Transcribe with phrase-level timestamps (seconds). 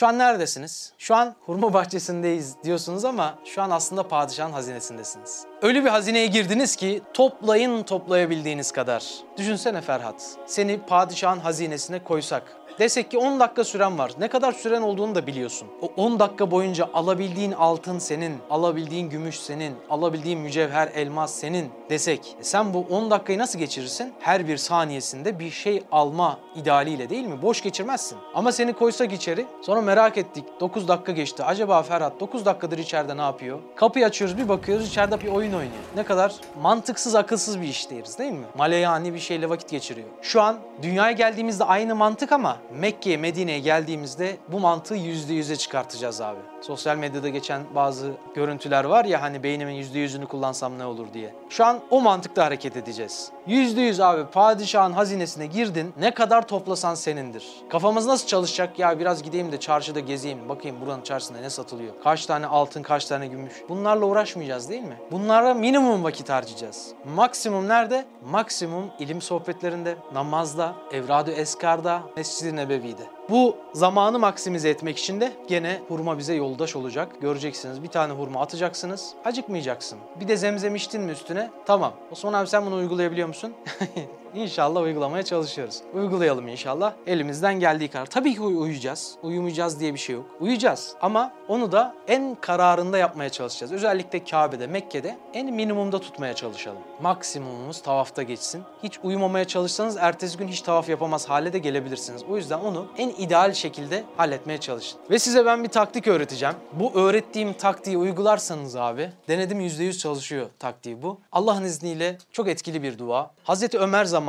[0.00, 0.92] Şu an neredesiniz?
[0.98, 5.44] Şu an hurma bahçesindeyiz diyorsunuz ama şu an aslında padişahın hazinesindesiniz.
[5.62, 9.04] Öyle bir hazineye girdiniz ki toplayın toplayabildiğiniz kadar.
[9.36, 12.60] Düşünsene Ferhat, seni padişahın hazinesine koysak.
[12.80, 14.12] Desek ki 10 dakika süren var.
[14.18, 15.68] Ne kadar süren olduğunu da biliyorsun.
[15.82, 22.36] O 10 dakika boyunca alabildiğin altın senin, alabildiğin gümüş senin, alabildiğin mücevher, elmas senin desek.
[22.40, 24.12] E sen bu 10 dakikayı nasıl geçirirsin?
[24.20, 27.42] Her bir saniyesinde bir şey alma idealiyle değil mi?
[27.42, 28.18] Boş geçirmezsin.
[28.34, 30.44] Ama seni koysak içeri, sonra merak ettik.
[30.60, 31.44] 9 dakika geçti.
[31.44, 33.58] Acaba Ferhat 9 dakikadır içeride ne yapıyor?
[33.76, 35.82] Kapıyı açıyoruz bir bakıyoruz içeride bir oyun oynuyor.
[35.96, 38.46] Ne kadar mantıksız, akılsız bir iş deriz değil mi?
[38.58, 40.08] Maleyani bir şeyle vakit geçiriyor.
[40.22, 46.20] Şu an dünyaya geldiğimizde aynı mantık ama Mekke'ye, Medine'ye geldiğimizde bu mantığı yüzde yüze çıkartacağız
[46.20, 46.38] abi.
[46.60, 51.34] Sosyal medyada geçen bazı görüntüler var ya hani beynimin yüzde yüzünü kullansam ne olur diye.
[51.48, 53.30] Şu an o mantıkla hareket edeceğiz.
[53.46, 57.44] Yüzde yüz abi padişahın hazinesine girdin ne kadar toplasan senindir.
[57.70, 61.94] Kafamız nasıl çalışacak ya biraz gideyim de çarşıda gezeyim bakayım buranın çarşısında ne satılıyor.
[62.04, 63.54] Kaç tane altın kaç tane gümüş.
[63.68, 64.96] Bunlarla uğraşmayacağız değil mi?
[65.10, 66.92] Bunlara minimum vakit harcayacağız.
[67.14, 68.04] Maksimum nerede?
[68.30, 73.02] Maksimum ilim sohbetlerinde, namazda, evradu eskarda, mescid-i nebevide.
[73.30, 77.20] Bu zamanı maksimize etmek için de gene hurma bize yoldaş olacak.
[77.20, 79.14] Göreceksiniz bir tane hurma atacaksınız.
[79.24, 79.98] Acıkmayacaksın.
[80.20, 81.50] Bir de zemzem içtin mi üstüne?
[81.66, 81.92] Tamam.
[82.10, 83.54] Osman abi sen bunu uygulayabiliyor musun?
[84.34, 85.76] İnşallah uygulamaya çalışıyoruz.
[85.94, 86.92] Uygulayalım inşallah.
[87.06, 88.06] Elimizden geldiği kadar.
[88.06, 89.14] Tabii ki uy- uyuyacağız.
[89.22, 90.24] Uyumayacağız diye bir şey yok.
[90.40, 93.72] Uyuyacağız ama onu da en kararında yapmaya çalışacağız.
[93.72, 96.78] Özellikle Kabe'de, Mekke'de en minimumda tutmaya çalışalım.
[97.02, 98.62] Maksimumumuz tavafta geçsin.
[98.82, 102.22] Hiç uyumamaya çalışsanız ertesi gün hiç tavaf yapamaz hale de gelebilirsiniz.
[102.30, 105.00] O yüzden onu en ideal şekilde halletmeye çalışın.
[105.10, 106.54] Ve size ben bir taktik öğreteceğim.
[106.72, 111.20] Bu öğrettiğim taktiği uygularsanız abi, denedim %100 çalışıyor taktiği bu.
[111.32, 113.30] Allah'ın izniyle çok etkili bir dua.
[113.44, 114.19] Hazreti Ömer zamanında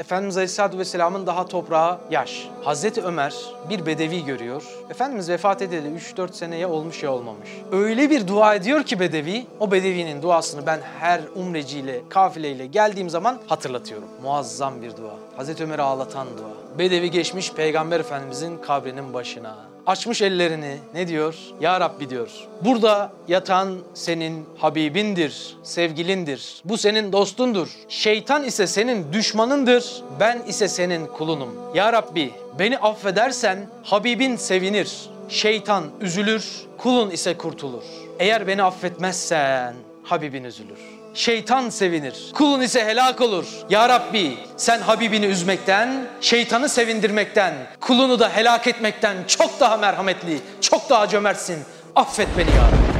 [0.00, 2.48] Efendimiz Aleyhisselatü Vesselam'ın daha toprağa yaş.
[2.62, 3.34] Hazreti Ömer
[3.70, 4.62] bir bedevi görüyor.
[4.90, 7.48] Efendimiz vefat edildi 3-4 seneye olmuş ya olmamış.
[7.72, 13.38] Öyle bir dua ediyor ki bedevi, o bedevinin duasını ben her umreciyle, kafileyle geldiğim zaman
[13.46, 14.08] hatırlatıyorum.
[14.22, 15.14] Muazzam bir dua.
[15.36, 16.78] Hazreti Ömer'i ağlatan dua.
[16.78, 19.56] Bedevi geçmiş Peygamber Efendimizin kabrinin başına.
[19.88, 21.34] Açmış ellerini ne diyor?
[21.60, 22.30] Ya Rabbi diyor.
[22.64, 26.62] Burada yatan senin Habibindir, sevgilindir.
[26.64, 27.68] Bu senin dostundur.
[27.88, 30.02] Şeytan ise senin düşmanındır.
[30.20, 31.48] Ben ise senin kulunum.
[31.74, 35.08] Ya Rabbi beni affedersen Habibin sevinir.
[35.28, 37.84] Şeytan üzülür, kulun ise kurtulur.
[38.18, 40.97] Eğer beni affetmezsen Habibin üzülür.
[41.18, 42.30] Şeytan sevinir.
[42.34, 43.46] Kulun ise helak olur.
[43.70, 50.90] Ya Rabbi sen Habibini üzmekten, şeytanı sevindirmekten, kulunu da helak etmekten çok daha merhametli, çok
[50.90, 51.58] daha cömertsin.
[51.96, 52.98] Affet beni ya Rabbi.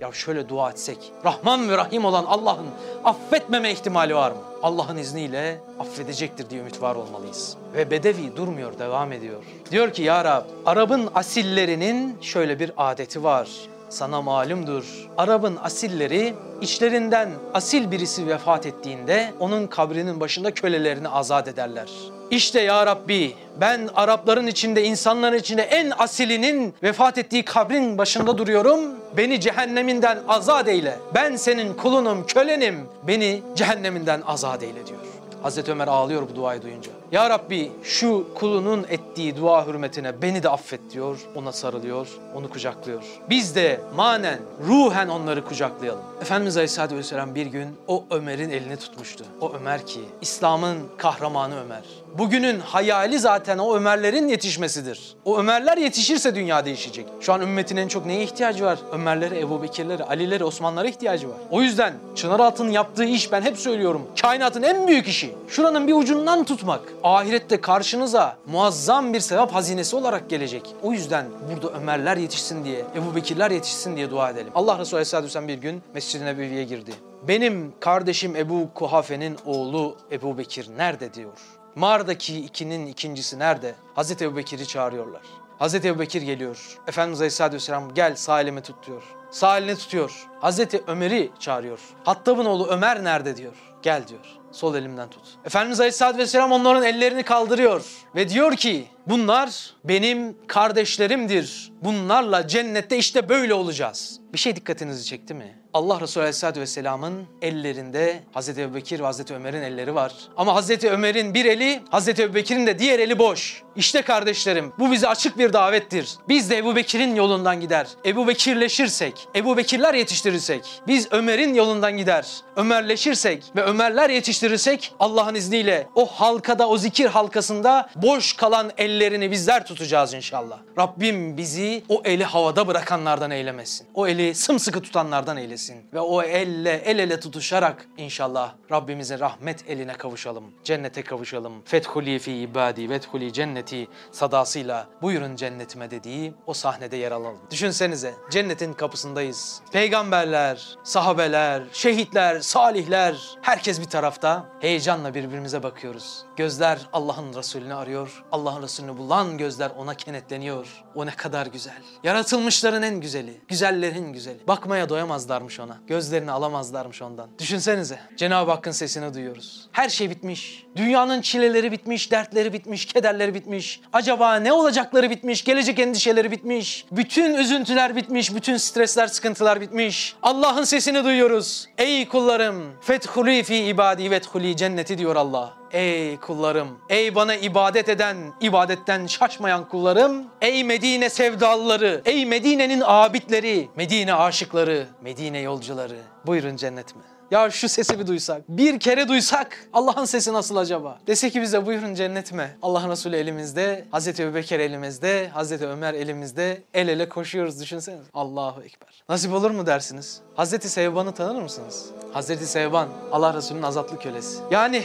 [0.00, 2.66] Ya şöyle dua etsek, Rahman ve Rahim olan Allah'ın
[3.04, 4.38] affetmeme ihtimali var mı?
[4.62, 7.56] Allah'ın izniyle affedecektir diye ümit var olmalıyız.
[7.74, 9.42] Ve Bedevi durmuyor, devam ediyor.
[9.70, 13.48] Diyor ki ya Rab, Arap'ın asillerinin şöyle bir adeti var.
[13.88, 14.84] Sana malumdur.
[15.18, 21.88] Arap'ın asilleri içlerinden asil birisi vefat ettiğinde onun kabrinin başında kölelerini azat ederler.
[22.30, 28.80] İşte ya Rabbi ben Arapların içinde, insanların içinde en asilinin vefat ettiği kabrin başında duruyorum.
[29.16, 30.98] Beni cehenneminden azat eyle.
[31.14, 32.86] Ben senin kulunum, kölenim.
[33.02, 35.00] Beni cehenneminden azat eyle diyor.
[35.42, 36.90] Hazreti Ömer ağlıyor bu duayı duyunca.
[37.12, 41.18] Ya Rabbi şu kulunun ettiği dua hürmetine beni de affet diyor.
[41.34, 43.02] Ona sarılıyor, onu kucaklıyor.
[43.30, 44.38] Biz de manen,
[44.68, 46.02] ruhen onları kucaklayalım.
[46.20, 49.24] Efendimiz Aleyhisselatü Vesselam bir gün o Ömer'in elini tutmuştu.
[49.40, 51.82] O Ömer ki İslam'ın kahramanı Ömer.
[52.18, 55.16] Bugünün hayali zaten o Ömerlerin yetişmesidir.
[55.24, 57.06] O Ömerler yetişirse dünya değişecek.
[57.20, 58.78] Şu an ümmetin en çok neye ihtiyacı var?
[58.92, 61.36] Ömerlere, Ebu Bekirlere, Alilere, Osmanlara ihtiyacı var.
[61.50, 64.02] O yüzden Çınaraltı'nın yaptığı iş ben hep söylüyorum.
[64.22, 65.34] Kainatın en büyük işi.
[65.48, 66.80] Şuranın bir ucundan tutmak.
[67.02, 70.74] Ahirette karşınıza muazzam bir sevap hazinesi olarak gelecek.
[70.82, 74.52] O yüzden burada Ömerler yetişsin diye, Ebu Bekirler yetişsin diye dua edelim.
[74.54, 76.90] Allah Resulü Aleyhisselatü Vesselam bir gün Mescid-i Nebevi'ye girdi.
[77.28, 81.38] Benim kardeşim Ebu Kuhafe'nin oğlu Ebu Bekir nerede diyor.
[81.74, 83.74] Mağaradaki ikinin ikincisi nerede?
[83.94, 85.22] Hazreti Ebu Bekir'i çağırıyorlar.
[85.58, 86.78] Hazreti Ebu Bekir geliyor.
[86.88, 89.02] Efendimiz Aleyhisselatü Vesselam gel sağ elimi tut diyor.
[89.30, 90.28] Sağ elini tutuyor.
[90.40, 91.80] Hazreti Ömer'i çağırıyor.
[92.04, 93.54] Hattab'ın oğlu Ömer nerede diyor.
[93.82, 94.37] Gel diyor.
[94.52, 95.22] Sol elimden tut.
[95.44, 97.84] Efendimiz Aleyhisselatü Vesselam onların ellerini kaldırıyor.
[98.14, 101.72] Ve diyor ki bunlar benim kardeşlerimdir.
[101.82, 104.20] Bunlarla cennette işte böyle olacağız.
[104.32, 105.58] Bir şey dikkatinizi çekti mi?
[105.74, 110.12] Allah Resulü Aleyhisselatü Vesselam'ın ellerinde Hazreti Ebubekir ve Hazreti Ömer'in elleri var.
[110.36, 113.62] Ama Hazreti Ömer'in bir eli, Hazreti Ebubekir'in de diğer eli boş.
[113.76, 116.08] İşte kardeşlerim bu bize açık bir davettir.
[116.28, 117.86] Biz de Ebu Bekir'in yolundan gider.
[118.06, 122.26] Ebu Bekirleşirsek, Ebu Bekirler yetiştirirsek, biz Ömer'in yolundan gider.
[122.56, 129.66] Ömerleşirsek ve Ömerler yetiştirirsek Allah'ın izniyle o halkada, o zikir halkasında boş kalan ellerini bizler
[129.66, 130.58] tutacağız inşallah.
[130.78, 133.86] Rabbim bizi o eli havada bırakanlardan eylemesin.
[133.94, 135.76] O eli sımsıkı tutanlardan eylesin.
[135.94, 140.44] Ve o elle, el ele tutuşarak inşallah Rabbimizin rahmet eline kavuşalım.
[140.64, 141.62] Cennete kavuşalım.
[141.64, 147.38] Fethuli fi ibadi, vethuli cenneti sadasıyla buyurun cennetime dediği o sahnede yer alalım.
[147.50, 149.60] Düşünsenize cennetin kapısındayız.
[149.72, 154.44] Peygamberler, sahabeler, şehitler, salihler herkes bir tarafta.
[154.60, 156.24] Heyecanla birbirimize bakıyoruz.
[156.36, 158.24] Gözler Allah'ın Resulünü arıyor.
[158.32, 160.66] Allah'ın Resulünü bulan gözler ona kenetleniyor.
[160.94, 161.82] O ne kadar güzel.
[162.04, 163.40] Yaratılmışların en güzeli.
[163.48, 164.38] Güzellerin güzeli.
[164.48, 165.76] Bakmaya doyamazlarmış ona.
[165.86, 167.28] Gözlerini alamazlarmış ondan.
[167.38, 167.98] Düşünsenize.
[168.16, 169.68] Cenab-ı Hakk'ın sesini duyuyoruz.
[169.72, 170.66] Her şey bitmiş.
[170.76, 173.80] Dünyanın çileleri bitmiş, dertleri bitmiş, kederleri bitmiş.
[173.92, 176.84] Acaba ne olacakları bitmiş, gelecek endişeleri bitmiş.
[176.92, 180.16] Bütün üzüntüler bitmiş, bütün stresler, sıkıntılar bitmiş.
[180.22, 181.66] Allah'ın sesini duyuyoruz.
[181.78, 185.57] Ey kullarım, fethuli fi ibadi vethuli cenneti diyor Allah.
[185.72, 193.68] Ey kullarım, ey bana ibadet eden, ibadetten şaşmayan kullarım, ey Medine sevdalıları, ey Medine'nin abidleri,
[193.76, 195.96] Medine aşıkları, Medine yolcuları.
[196.26, 197.02] Buyurun cennetime.
[197.30, 200.98] Ya şu sesi bir duysak, bir kere duysak Allah'ın sesi nasıl acaba?
[201.06, 202.56] Dese ki bize buyurun cennetime.
[202.62, 206.62] Allah'ın Resulü elimizde, Hazreti Ebubekir elimizde, Hazreti Ömer elimizde.
[206.74, 208.02] El ele koşuyoruz düşünsenize.
[208.14, 209.02] Allahu Ekber.
[209.08, 210.20] Nasip olur mu dersiniz?
[210.34, 211.86] Hazreti Sevban'ı tanır mısınız?
[212.12, 214.38] Hazreti Sevban, Allah Resulü'nün azatlı kölesi.
[214.50, 214.82] Yani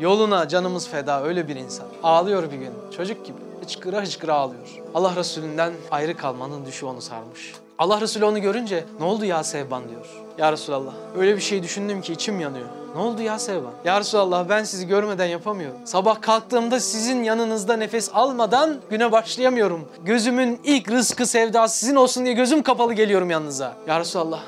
[0.00, 1.86] Yoluna canımız feda öyle bir insan.
[2.02, 3.36] Ağlıyor bir gün çocuk gibi.
[3.62, 4.68] Hıçkıra hıçkıra ağlıyor.
[4.94, 7.54] Allah Resulünden ayrı kalmanın düşü onu sarmış.
[7.78, 10.06] Allah Resulü onu görünce ne oldu ya Sevban diyor.
[10.38, 12.66] Ya Resulallah öyle bir şey düşündüm ki içim yanıyor.
[12.94, 13.72] Ne oldu ya Sevban?
[13.84, 15.78] Ya Resulallah ben sizi görmeden yapamıyorum.
[15.84, 19.88] Sabah kalktığımda sizin yanınızda nefes almadan güne başlayamıyorum.
[20.04, 23.74] Gözümün ilk rızkı sevdası sizin olsun diye gözüm kapalı geliyorum yanınıza.
[23.86, 24.40] Ya Resulallah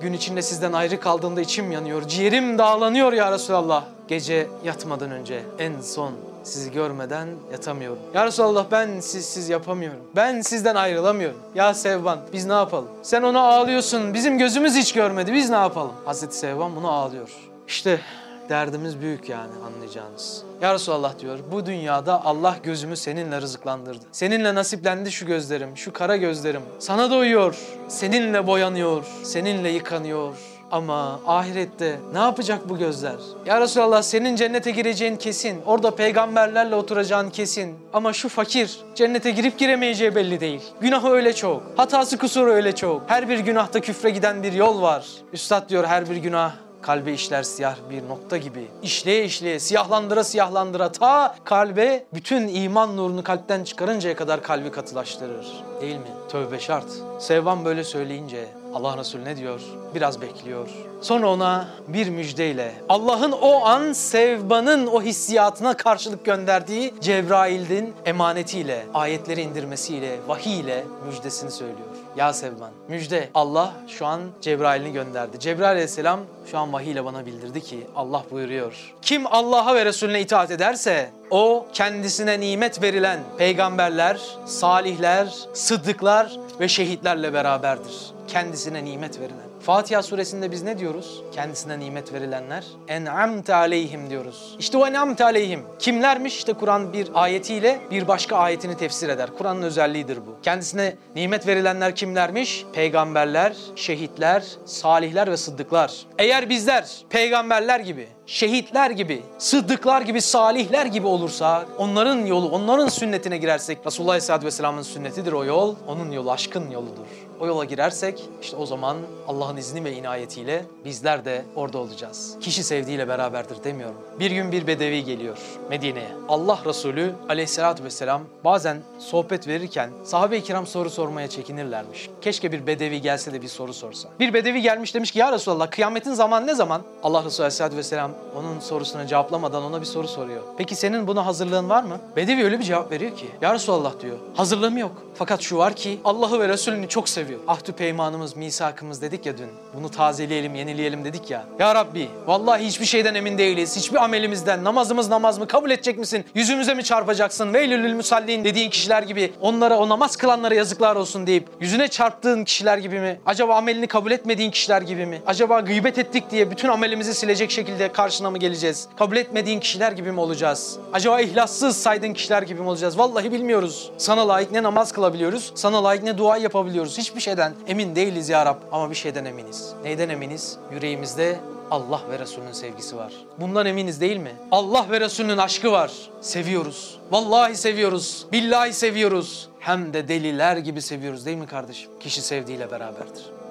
[0.00, 2.08] gün içinde sizden ayrı kaldığımda içim yanıyor.
[2.08, 3.93] Ciğerim dağlanıyor ya Resulallah.
[4.08, 6.12] Gece yatmadan önce en son
[6.42, 7.98] sizi görmeden yatamıyorum.
[8.14, 10.00] Ya Resulallah ben sizsiz yapamıyorum.
[10.16, 11.38] Ben sizden ayrılamıyorum.
[11.54, 12.88] Ya Sevban biz ne yapalım?
[13.02, 14.14] Sen ona ağlıyorsun.
[14.14, 15.32] Bizim gözümüz hiç görmedi.
[15.32, 15.92] Biz ne yapalım?
[16.04, 17.30] Hazreti Sevban bunu ağlıyor.
[17.68, 18.00] İşte
[18.48, 20.42] derdimiz büyük yani anlayacağınız.
[20.62, 24.04] Ya Resulallah diyor bu dünyada Allah gözümü seninle rızıklandırdı.
[24.12, 26.62] Seninle nasiplendi şu gözlerim, şu kara gözlerim.
[26.78, 27.56] Sana doyuyor,
[27.88, 30.34] seninle boyanıyor, seninle yıkanıyor.
[30.74, 33.14] Ama ahirette ne yapacak bu gözler?
[33.46, 35.62] Ya Resulallah senin cennete gireceğin kesin.
[35.66, 37.74] Orada peygamberlerle oturacağın kesin.
[37.92, 40.60] Ama şu fakir cennete girip giremeyeceği belli değil.
[40.80, 41.62] Günahı öyle çok.
[41.76, 43.02] Hatası kusuru öyle çok.
[43.06, 45.06] Her bir günahta küfre giden bir yol var.
[45.32, 48.68] Üstad diyor her bir günah kalbe işler siyah bir nokta gibi.
[48.82, 55.46] İşleye işleye, siyahlandıra siyahlandıra ta kalbe bütün iman nurunu kalpten çıkarıncaya kadar kalbi katılaştırır.
[55.80, 56.08] Değil mi?
[56.28, 56.86] Tövbe şart.
[57.18, 59.60] Sevvan böyle söyleyince Allah Resulü ne diyor?
[59.94, 60.68] Biraz bekliyor.
[61.00, 69.40] Sonra ona bir müjdeyle Allah'ın o an Sevban'ın o hissiyatına karşılık gönderdiği Cebrail'in emanetiyle, ayetleri
[69.40, 71.93] indirmesiyle, vahiy ile müjdesini söylüyor.
[72.16, 75.40] Ya Sevban, müjde Allah şu an Cebrail'ini gönderdi.
[75.40, 76.20] Cebrail aleyhisselam
[76.50, 78.94] şu an vahiy ile bana bildirdi ki Allah buyuruyor.
[79.02, 87.32] Kim Allah'a ve Resulüne itaat ederse o kendisine nimet verilen peygamberler, salihler, sıddıklar ve şehitlerle
[87.32, 87.94] beraberdir.
[88.28, 89.53] Kendisine nimet verilen.
[89.66, 91.22] Fatiha suresinde biz ne diyoruz?
[91.32, 92.64] Kendisine nimet verilenler.
[92.88, 94.56] En'amte aleyhim diyoruz.
[94.58, 95.62] İşte o en'amte aleyhim.
[95.78, 96.36] Kimlermiş?
[96.36, 99.30] İşte Kur'an bir ayetiyle bir başka ayetini tefsir eder.
[99.38, 100.36] Kur'an'ın özelliğidir bu.
[100.42, 102.64] Kendisine nimet verilenler kimlermiş?
[102.72, 105.92] Peygamberler, şehitler, salihler ve sıddıklar.
[106.18, 113.38] Eğer bizler peygamberler gibi, şehitler gibi, sıddıklar gibi, salihler gibi olursa, onların yolu, onların sünnetine
[113.38, 117.06] girersek, Resulullah Aleyhisselatü Vesselam'ın sünnetidir o yol, onun yolu aşkın yoludur.
[117.40, 118.96] O yola girersek, işte o zaman
[119.28, 122.36] Allah'ın izni ve inayetiyle bizler de orada olacağız.
[122.40, 123.96] Kişi sevdiğiyle beraberdir demiyorum.
[124.20, 125.38] Bir gün bir bedevi geliyor
[125.70, 126.08] Medine'ye.
[126.28, 132.10] Allah Resulü Aleyhisselatü Vesselam bazen sohbet verirken sahabe-i kiram soru sormaya çekinirlermiş.
[132.20, 134.08] Keşke bir bedevi gelse de bir soru sorsa.
[134.20, 136.82] Bir bedevi gelmiş demiş ki ya Resulallah kıyametin zamanı ne zaman?
[137.02, 140.42] Allah Resulü Aleyhisselatü Vesselam onun sorusunu cevaplamadan ona bir soru soruyor.
[140.56, 142.00] Peki senin buna hazırlığın var mı?
[142.16, 143.26] Bedevi öyle bir cevap veriyor ki.
[143.40, 144.16] Ya Resulallah diyor.
[144.34, 145.02] Hazırlığım yok.
[145.14, 147.40] Fakat şu var ki Allah'ı ve Resulünü çok seviyor.
[147.48, 149.48] Ahdü peymanımız, misakımız dedik ya dün.
[149.74, 151.44] Bunu tazeleyelim, yenileyelim dedik ya.
[151.58, 153.76] Ya Rabbi vallahi hiçbir şeyden emin değiliz.
[153.76, 154.64] Hiçbir amelimizden.
[154.64, 155.48] Namazımız namaz mı?
[155.48, 156.24] Kabul edecek misin?
[156.34, 157.54] Yüzümüze mi çarpacaksın?
[157.54, 162.78] Veylülül musallin dediğin kişiler gibi onlara o namaz kılanlara yazıklar olsun deyip yüzüne çarptığın kişiler
[162.78, 163.20] gibi mi?
[163.26, 165.22] Acaba amelini kabul etmediğin kişiler gibi mi?
[165.26, 168.88] Acaba gıybet ettik diye bütün amelimizi silecek şekilde karşına mı geleceğiz?
[168.96, 170.78] Kabul etmediğin kişiler gibi mi olacağız?
[170.92, 172.98] Acaba ihlassız saydığın kişiler gibi mi olacağız?
[172.98, 173.90] Vallahi bilmiyoruz.
[173.98, 175.52] Sana layık ne namaz kılabiliyoruz?
[175.54, 176.98] Sana layık ne dua yapabiliyoruz?
[176.98, 178.56] Hiçbir şeyden emin değiliz ya Rab.
[178.72, 179.72] Ama bir şeyden eminiz.
[179.84, 180.58] Neyden eminiz?
[180.72, 183.12] Yüreğimizde Allah ve Resulünün sevgisi var.
[183.40, 184.32] Bundan eminiz değil mi?
[184.50, 185.92] Allah ve Resulünün aşkı var.
[186.20, 186.98] Seviyoruz.
[187.10, 188.26] Vallahi seviyoruz.
[188.32, 189.48] Billahi seviyoruz.
[189.60, 191.90] Hem de deliler gibi seviyoruz değil mi kardeşim?
[192.00, 193.43] Kişi sevdiğiyle beraberdir.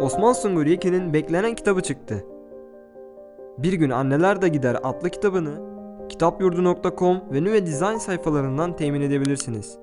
[0.00, 2.24] Osman Sungur Yekin'in beklenen kitabı çıktı.
[3.58, 5.68] Bir gün Anneler de Gider adlı kitabını
[6.08, 9.78] kitapyurdu.com ve Nüve Design sayfalarından temin edebilirsiniz.